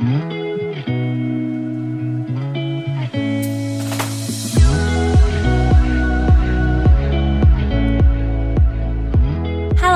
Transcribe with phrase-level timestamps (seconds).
[0.00, 0.08] Hello，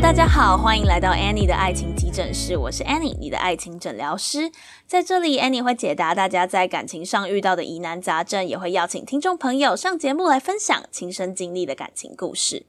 [0.00, 4.52] 大家好，欢迎来到 Annie 的爱情急诊室，我是 Annie，你的爱情诊疗师。
[4.86, 12.66] 在这里，Annie 会解答大家在感情上遇到的疑难杂症，也会邀请听众朋友上节目来分享亲身经历的感情故事。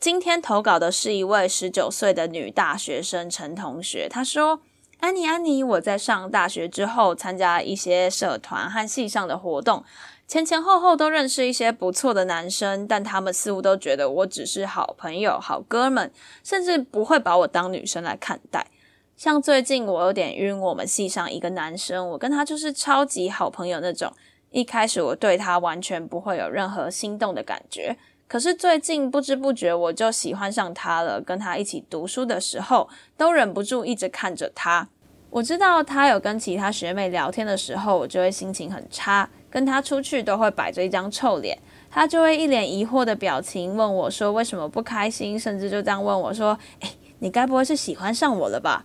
[0.00, 4.60] 今天投稿的是一位十九岁的女大学生陈同学，她说
[5.04, 9.84] ：“安妮，安妮，我在上大学之后参加一些社团和系上的活动，
[10.26, 16.10] 前前后后都认识一些不错的男生，但他们似乎都觉得我只是好朋友、好哥们，
[16.42, 18.66] 甚至不会把我当女生来看待。
[19.14, 24.10] 像最近我有点晕我们系上一个男生，我跟他就是超级好朋友那种，
[24.52, 27.94] 一开始我对他完全不会有任何心动的感觉。”
[28.26, 34.88] 可是最近不知不觉我就喜欢上他了，跟他一起读书的时候都忍不住一直看着他。
[35.34, 41.58] 我知道他有跟其他学妹聊天的时候，我就会心情很差，跟他出去都会摆着一张臭脸，
[41.90, 48.84] 他就会一脸疑惑的表情问我说为什么不开心，甚至就这样问我说：“诶，你该不会是喜欢上我了吧？”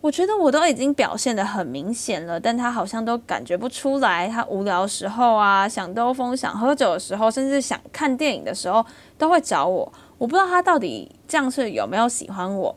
[0.00, 4.26] 我觉得我都已经表现的很明显了，但他好像都感觉不出来。
[4.26, 8.82] 他无聊时候啊，想兜风、想喝酒的时候，甚至想看电影的时候，
[9.18, 9.92] 都会找我。
[10.16, 12.74] 我不知道他到底这样是有没有喜欢我。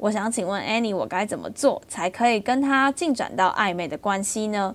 [0.00, 4.74] 我想请问 Annie，我该怎么做才可以跟他进展到暧昧的关系呢？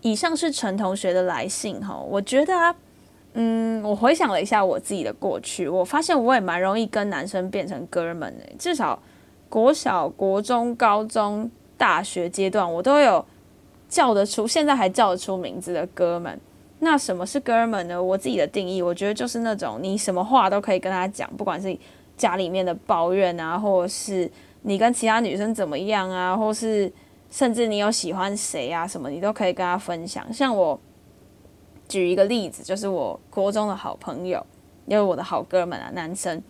[0.00, 2.74] 以上是陈同学的来信哈，我觉得啊，
[3.34, 8.98] 嗯，我回想了一下我自己的过去，我发现我也蛮容易跟男生变成哥们的，至少。
[9.46, 13.24] 国小、国中、高中、大学阶段，我都有
[13.88, 16.40] 叫得出，现在还叫得出名字的哥们。
[16.80, 18.02] 那什么是哥们呢？
[18.02, 21.78] 我自己的定义，我觉得就是那种你什么话都可以跟他讲，不管是
[22.16, 24.30] 家里面的抱怨啊，或者是
[24.62, 26.92] 你跟其他女生怎么样啊，或是
[27.30, 30.32] 甚至你有喜欢谁啊什么，你都可以跟他分享。
[30.32, 30.78] 像我
[31.88, 34.44] 举一个例子，就是我国中的好朋友，
[34.86, 36.42] 因为我的好哥们啊，男生，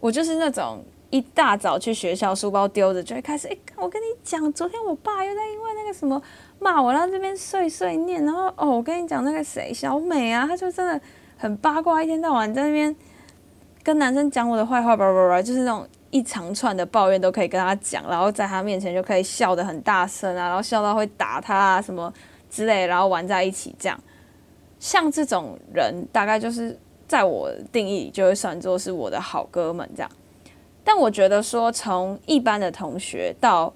[0.00, 0.82] 我就是那种。
[1.10, 3.48] 一大早去学校，书包丢着就会开始。
[3.48, 6.22] 哎，我跟你讲，昨天我爸又在因为那个什么
[6.58, 8.22] 骂我，然后这边碎碎念。
[8.26, 11.00] 然后哦，我跟你讲那个谁，小美啊，她就真的
[11.38, 12.94] 很八卦，一天到晚在那边
[13.88, 22.12] 跟男生讲我的坏话，叭叭叭，就是那种一长串的抱怨都可以跟他讲，然后在他面前就可以笑得很大声啊，然后笑到会打他啊什么
[22.50, 23.98] 之类，然后玩在一起这样。
[24.78, 30.10] 像这种人，大概就是在我定义里就会算作是我的好哥们这样。
[30.84, 33.72] 但我觉得说，从一般的同学到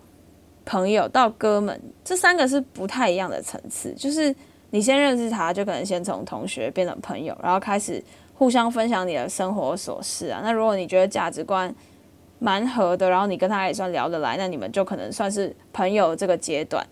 [0.66, 3.94] 朋友到哥们，这三个是不太一样的层次。
[3.94, 4.34] 就是
[4.68, 8.04] 你先认识他，就可能先从同学变成朋友，然后开始
[8.34, 10.40] 互相分享你的生活琐事啊。
[10.42, 11.74] 那如果你觉得价值观
[12.38, 16.84] 蛮合的，然后你跟他也算聊得来，那你们就可能算是朋友这个阶段。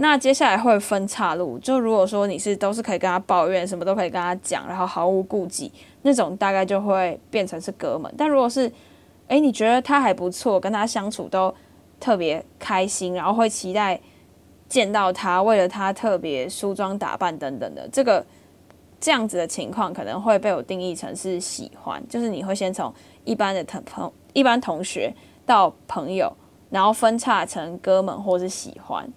[0.00, 5.72] 那接下来会分岔路，就如果说你是都是可以跟他抱怨，什么都可以跟他讲，然后毫无顾忌
[6.02, 8.12] 那种，大概就会变成是哥们。
[8.16, 8.70] 但如果是
[9.26, 11.52] 哎，你觉得他还不错，跟他相处都
[11.98, 14.00] 特别开心，然后会期待
[14.68, 18.24] 见到他，为了他特别梳妆打扮等等的，这个
[19.00, 22.92] 这样子的情况可能会被我定义成是喜欢，就是你会先从
[23.24, 25.14] 一般的同朋、一般同学
[25.46, 26.32] 到朋友，
[26.70, 29.08] 然后分叉成哥们或是喜欢，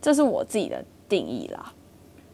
[0.00, 1.72] 这是我自己的定义啦。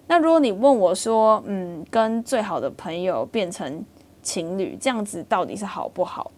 [0.09, 3.85] 那如果你问我说，嗯，跟最好的朋友变成
[4.23, 6.31] 情侣，这样子到底是好不好？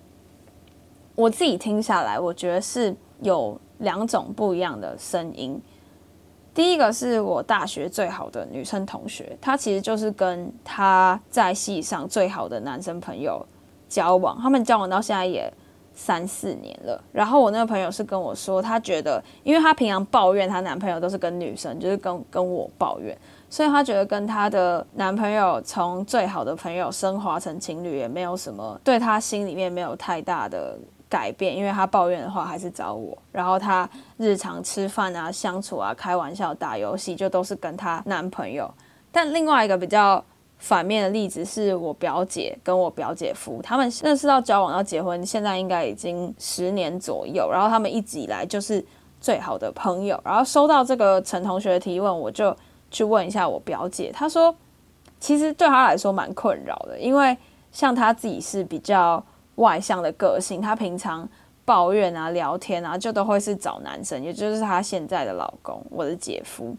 [1.15, 5.61] 我自己听下来，我觉得是有两种不一样的声音。
[6.59, 13.47] 第一个是我大学最好的女生同学，她其实就是跟她在系上最好的男生朋友
[13.89, 15.49] 交往，他们交往到现在也
[15.95, 17.01] 三四年了。
[17.13, 23.17] 然后我那个朋友是跟我说，她觉得，因为她平常抱怨她男朋友都是跟女生，就是跟跟我抱怨，
[23.49, 30.77] 所以她觉得跟她的男朋友从最好的朋友升华成情侣，也没有什么对她心里面没有太大的。
[31.09, 33.89] 改变，因为他抱怨的话还是找我，然后他
[34.19, 38.71] 日常吃饭啊、相处啊、开玩笑、打游戏，就都是跟他男朋友。
[39.11, 40.23] 但另外一个比较
[40.59, 48.85] 反面的例子是我表姐跟我表姐夫，他们认识到交往到结婚，现在应该已经十年左右，然后他们一直以来就是
[49.19, 50.21] 最好的朋友。
[50.23, 52.55] 然后收到这个陈同学的提问，我就
[52.91, 54.55] 去问一下我表姐，她说
[55.19, 57.35] 其实对她来说蛮困扰的，因为
[57.73, 59.25] 像她自己是比较。
[59.59, 61.29] 外向的个性，她平常
[61.65, 66.75] 抱怨啊、聊天啊，就都会是找男生，也就是她现在的老公，我的姐夫。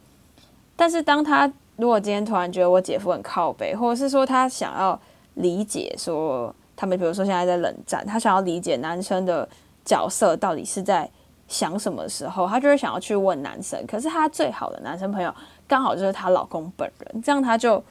[0.75, 4.99] 但是，当她如果今天突然觉得我姐夫很靠背，或者是说她想要
[5.35, 9.47] 理解说他们，比如说现在在冷战，她想要理解男生的
[9.85, 11.09] 角色到底是在
[11.47, 13.85] 想什么时候，她就会想要去问男生。
[13.85, 15.33] 可是她最好的男生朋友
[15.67, 17.83] 刚好就是她老公本人，这样她就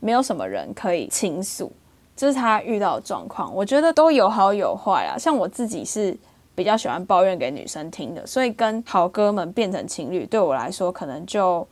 [0.00, 1.72] 没有什么人可以倾诉。
[2.16, 3.54] 这是他遇到的状况。
[3.54, 5.18] 我觉得都有好有坏啊。
[5.18, 6.16] 像我自己是
[6.54, 11.66] 比较喜欢抱怨给女生听的，所以跟好哥们变成情侣，对我来说可能就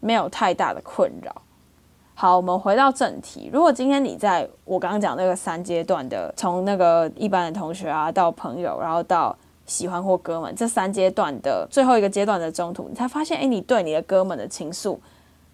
[0.00, 1.34] 没有太大的困扰。
[2.14, 3.48] 好，我们回到正题。
[3.52, 9.36] 如果今天你在我刚刚讲那个三阶段的，从那个一般的同学啊，到朋友，然后到
[9.66, 14.98] 喜欢或哥们，这三阶段的最后一个阶段的中途，你才发现，哎，你对你的哥们的情愫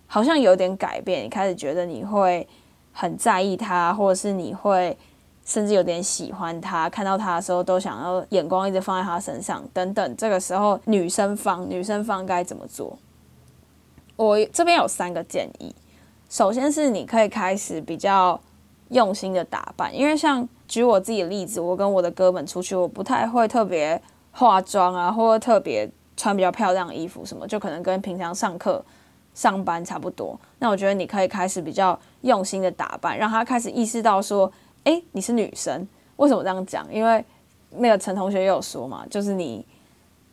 [0.07, 1.23] 好像有点改变。
[1.23, 2.49] 你开始觉得你会
[2.95, 4.97] 很在意他，或者是你会
[5.45, 10.17] 甚至有点喜欢他，看到他的时候都想要眼光一直放在他身上等等。
[10.17, 12.97] 这个时候，女生方女生方该怎么做？
[14.17, 15.75] 我这边有三个建议。
[16.31, 18.41] 首先是你可以开始比较
[18.91, 24.01] 用心的打扮，因为像举我自己的例子，我跟我的哥们出去，我不太会特别
[24.33, 28.85] 化妆啊，或者特别穿比较漂亮的衣服什么，就可能跟平常上课、
[29.35, 30.39] 上班差不多。
[30.61, 34.51] 那我觉得你可以开始比较用心的打扮，让他开始意识到说，
[34.85, 35.87] 哎，你是女生。
[36.17, 36.87] 为什么这样讲？
[36.93, 37.23] 因为
[37.71, 39.67] 那个陈同学也有说嘛，就是你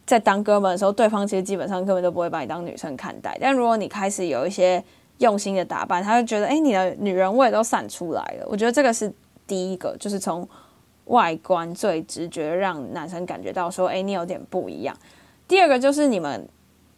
[0.06, 3.36] 在当哥们的时候，对方其实基本上根本都不会把你当女生看待。
[3.42, 4.84] 但如果你开始有一些
[5.18, 8.46] 用心的打扮，他就觉得，哎，你的女人味都散出来了。
[8.48, 9.12] 我觉得这个是
[9.48, 10.48] 第一个，就是从
[11.06, 14.96] 外观最直觉让男生感觉到说，哎，你有点不一样。
[15.48, 16.48] 第二个就是你们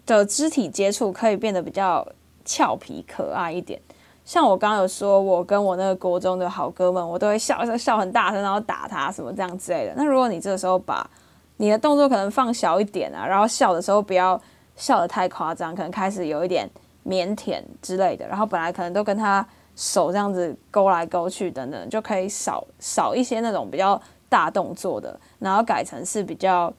[0.05, 2.07] 的肢体接触可以变得比较
[2.45, 3.81] 俏皮可爱一点。
[4.25, 9.94] 像我刚刚有说，我跟我那个国中的好哥们，我都会笑笑笑很大声，然后打他什么这样之类的。
[9.95, 11.09] 那如果你这个时候把
[11.57, 14.41] 你的动作可能放小一点啊，然后笑的时候不要
[14.75, 16.69] 笑得太夸张，可能开始有一点。
[17.06, 19.45] 腼腆之类的，然后本来可能都跟他
[19.75, 26.73] 手这样子勾来勾去等等，就可以少少一些那种比较大动作的，然后改成是比较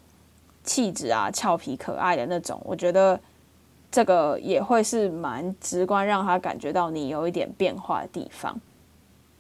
[0.65, 2.61] 气质啊、俏皮可爱的那种。
[2.65, 3.21] 我觉得
[3.93, 8.59] 这个也会是蛮直观，让他感觉到你有一点变化的地方。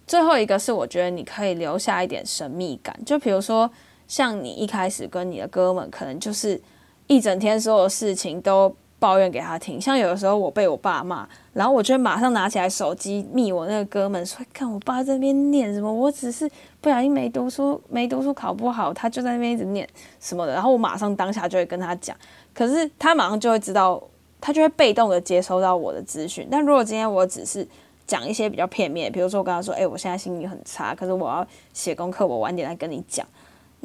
[0.06, 3.68] 最后一个是，我觉得你可以留下一点神秘感，就比如说
[4.06, 6.60] 像你一开始跟你的哥们，可能就是
[7.06, 8.76] 一整天所有事情都。
[9.04, 19.86] 抱怨给他听，像有的时候我被我爸骂，然后我就会马上拿起来手机密我那个哥们说：“看我爸这边念什么，我只是不小心没读书，没读书考不好，他就在那边一直念
[20.20, 22.16] 什么的。”然后我马上当下就会跟他讲，
[22.54, 24.02] 可是他马上就会知道，
[24.40, 26.48] 他就会被动的接收到我的资讯。
[26.50, 27.68] 但如果今天我只是
[28.06, 33.26] 讲一些比较片面，比如说我跟他说：“哎，我现在心情很差，可是我要写功课，我晚点来跟你讲。”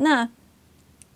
[0.01, 0.29] 那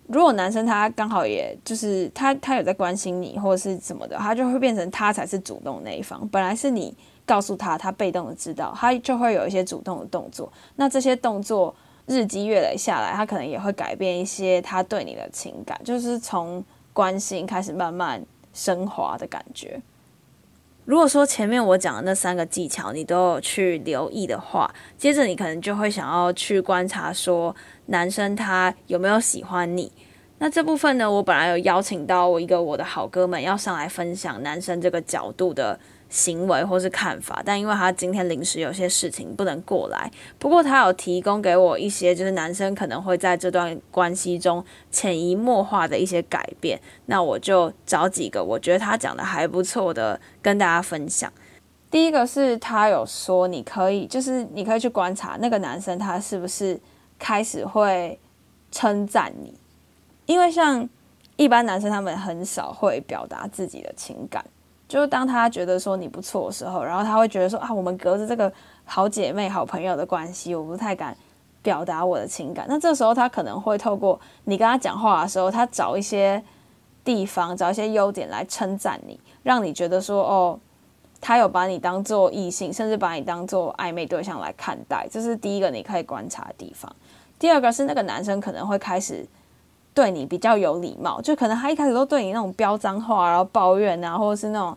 [0.08, 6.28] 如果男生他刚好也就是他他有在关心你或者是什么的，他就会变成他才是主动那一方。
[6.30, 6.96] 本来是你
[7.26, 10.52] 告诉他，他被动的知道，他就会有一些主动的动作。
[10.76, 11.74] 那这些动作
[12.06, 18.22] 日积月累下来，他可能也会改变一些他对你的情感，就是从关心开始慢慢
[18.54, 19.82] 升华的感觉。
[20.86, 27.56] 如果说前面我讲的那三个技巧你都有去留意的话，接着你可能就会想要去观察说。
[27.88, 29.92] 男生他有没有喜欢你？
[30.40, 31.10] 那这部分呢？
[31.10, 35.78] 我本来有邀请到我一个我的好哥们要上来分享男生这个角度的
[36.14, 40.12] 行为或是看法，但因为他今天临时有些事情不能过来。
[40.38, 46.80] 不过他有提供给我一些，就是男生可能会在这段关系中潜移默化的一些改变。
[47.08, 51.34] 那我就找几个我觉得他讲的还不错的跟大家分享。
[51.90, 56.80] 第一个是他有说，你可以就是你可以去观察那个男生他是不是。
[57.20, 58.20] 开始会
[58.70, 59.54] 称赞你，
[60.26, 60.90] 因为像
[61.38, 64.44] 一般男生，他们很少会表达自己的情感。
[64.94, 68.54] 就是当他觉得说你不错的时候，然后他会觉得说啊，我们隔着这个
[68.86, 71.18] 好姐妹、好朋友的关系，我不太敢
[71.64, 72.68] 表达我的情感。
[72.70, 76.40] 那这时候他可能会透过你跟他讲话的时候，他找一些
[77.04, 80.60] 地方，找一些优点来称赞你，让你觉得说哦，
[81.20, 85.08] 他有把你当做异性，甚至把你当做暧昧对象来看待。
[85.10, 86.96] 这是第一个你可以观察的地方。
[87.40, 89.26] 第二个是那个男生可能会开始
[89.94, 94.76] 对你比较有礼貌，就可能他一开始都对你那种飙脏话，然后抱怨啊，或者是那种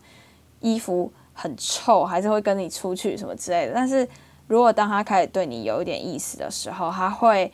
[0.61, 3.73] 衣服很臭，还是会跟你出去什么之类的。
[3.75, 4.06] 但是
[4.46, 7.52] 如果当他开始对你有一点意思的时候，他会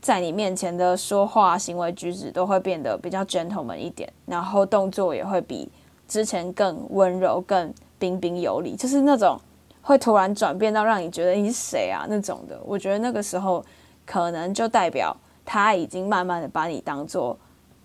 [0.00, 5.68] 在你面前的说话、行为举止都会变得比较 gentleman 一点，然后动作也会比
[6.08, 9.40] 之前更温柔、更彬彬有礼，就是那种
[9.82, 12.60] 会突然转变到让你觉得你是谁啊那种的。
[12.64, 13.64] 我觉得那个时候。
[14.08, 15.16] 可能就代表
[15.46, 17.38] 他已经慢慢的把你当做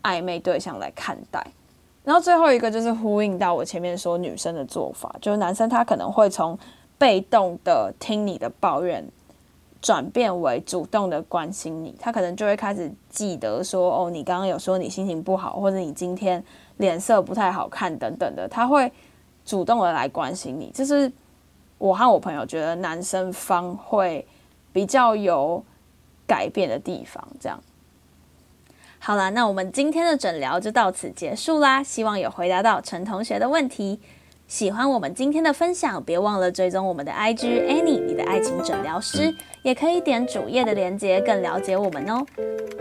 [0.03, 1.46] 暧昧对象来看待，
[2.03, 6.58] 然后最后一个就是呼应到我前面说女生的做法，就是男生他可能会从
[6.98, 9.08] 被动的听你的抱怨，
[9.82, 16.44] 转变为主动的关心你，他可能就会开始记得说，哦，你刚刚有说你心情不好，或者你今天
[16.77, 18.91] 脸色不太好看等等的，他会
[19.46, 20.72] 主动的来关心你。
[20.72, 21.12] 就是
[21.77, 24.27] 我和我朋友觉得男生方会
[24.72, 25.63] 比较有
[26.31, 27.27] 改变的地方。
[27.41, 27.61] 这样，
[29.00, 34.00] 好啦，那我们今天的诊疗就到此结束啦，希望有回答到陈同学的问题。
[34.47, 39.33] 喜欢我们今天的分享，别忘了追踪我们的 IG Annie，你的爱情诊疗师，
[39.63, 42.25] 也可以点主页的链接，更了解我们哦。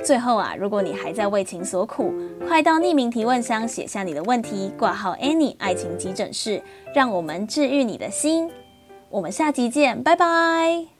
[0.04, 2.12] 最后啊，如果你还在为情所苦，
[2.46, 6.62] 快到匿名提问箱写下你的问题，挂号 Annie 爱情急诊室，
[6.94, 8.50] 让我们治愈你的心。
[9.08, 10.99] 我们下集见，拜拜。